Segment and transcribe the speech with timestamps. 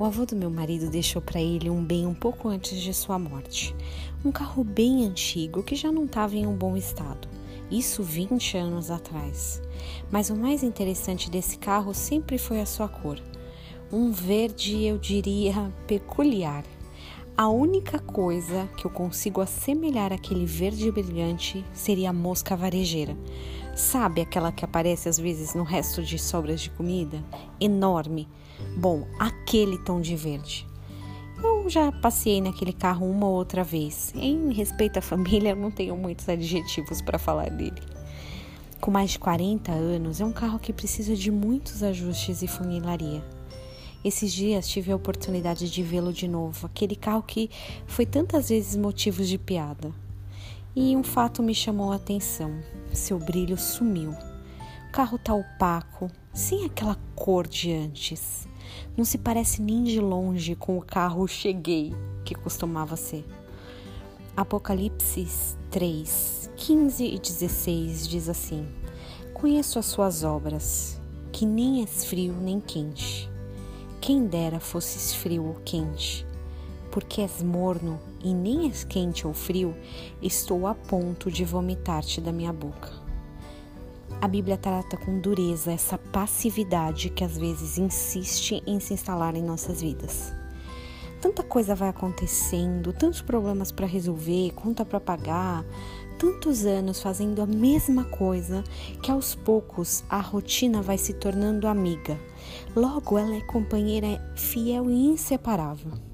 [0.00, 3.18] O avô do meu marido deixou para ele um bem um pouco antes de sua
[3.18, 3.76] morte.
[4.24, 7.28] Um carro bem antigo que já não estava em um bom estado.
[7.70, 9.60] Isso 20 anos atrás.
[10.10, 13.20] Mas o mais interessante desse carro sempre foi a sua cor.
[13.92, 16.64] Um verde, eu diria, peculiar.
[17.36, 23.14] A única coisa que eu consigo assemelhar aquele verde brilhante seria a mosca varejeira.
[23.76, 27.22] Sabe aquela que aparece às vezes no resto de sobras de comida?
[27.60, 28.26] Enorme
[28.76, 30.66] Bom, aquele tom de verde.
[31.42, 34.12] Eu já passei naquele carro uma ou outra vez.
[34.14, 37.80] Em respeito à família, eu não tenho muitos adjetivos para falar dele.
[38.80, 43.22] Com mais de 40 anos, é um carro que precisa de muitos ajustes e funilaria.
[44.02, 47.50] Esses dias tive a oportunidade de vê-lo de novo, aquele carro que
[47.86, 49.92] foi tantas vezes motivo de piada.
[50.74, 54.12] E um fato me chamou a atenção: seu brilho sumiu.
[54.12, 58.48] O carro tá opaco, sem aquela cor de antes.
[58.96, 61.94] Não se parece nem de longe com o carro Cheguei
[62.24, 63.24] que costumava ser.
[64.36, 65.26] Apocalipse
[65.70, 68.66] 3, 15 e 16 diz assim:
[69.34, 71.00] Conheço as suas obras,
[71.32, 73.30] que nem és frio nem quente.
[74.00, 76.26] Quem dera fosses frio ou quente.
[76.90, 79.76] Porque és morno e nem és quente ou frio,
[80.20, 83.09] estou a ponto de vomitar-te da minha boca.
[84.22, 89.42] A Bíblia trata com dureza essa passividade que às vezes insiste em se instalar em
[89.42, 90.30] nossas vidas.
[91.22, 95.64] Tanta coisa vai acontecendo, tantos problemas para resolver, conta para pagar,
[96.18, 98.62] tantos anos fazendo a mesma coisa
[99.02, 102.20] que aos poucos a rotina vai se tornando amiga.
[102.76, 106.09] Logo, ela é companheira fiel e inseparável.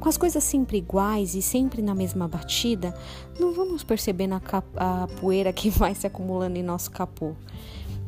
[0.00, 2.94] Com as coisas sempre iguais e sempre na mesma batida,
[3.40, 7.34] não vamos perceber a poeira que vai se acumulando em nosso capô.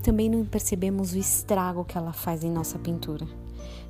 [0.03, 3.27] Também não percebemos o estrago que ela faz em nossa pintura.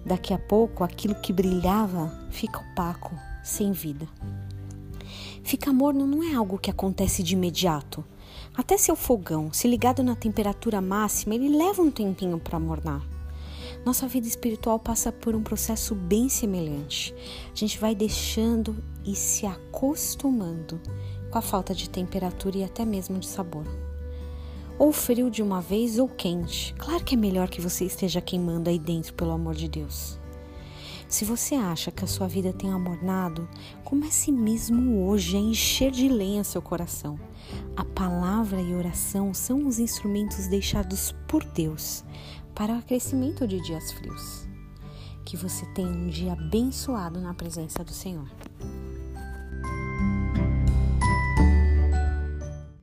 [0.07, 4.09] Daqui a pouco, aquilo que brilhava fica opaco, sem vida.
[5.43, 8.05] Ficar morno não é algo que acontece de imediato.
[8.57, 13.03] Até seu fogão, se ligado na temperatura máxima, ele leva um tempinho para mornar.
[13.85, 17.15] Nossa vida espiritual passa por um processo bem semelhante.
[17.53, 20.81] A gente vai deixando e se acostumando
[21.31, 23.67] com a falta de temperatura e até mesmo de sabor.
[24.79, 26.75] Ou frio de uma vez ou quente.
[26.79, 30.19] Claro que é melhor que você esteja queimando aí dentro, pelo amor de Deus.
[31.09, 33.49] Se você acha que a sua vida tem amornado,
[33.83, 37.19] comece mesmo hoje a encher de lenha seu coração.
[37.75, 42.05] A palavra e oração são os instrumentos deixados por Deus
[42.55, 44.47] para o crescimento de dias frios.
[45.25, 48.29] Que você tenha um dia abençoado na presença do Senhor.